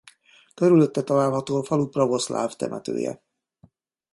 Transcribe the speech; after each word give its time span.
Körülötte 0.53 1.03
található 1.03 1.55
a 1.57 1.63
falu 1.63 1.87
pravoszláv 1.87 2.53
temetője. 2.55 3.21